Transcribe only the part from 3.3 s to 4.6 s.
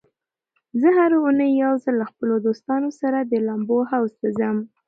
لامبو حوض ته ځم.